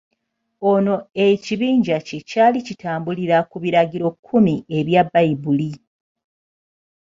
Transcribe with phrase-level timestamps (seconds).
[0.71, 0.95] Ono
[1.27, 5.71] ekibinja kye kyali kitambulirira ku biragiro kumi ebya Bbayibbuli.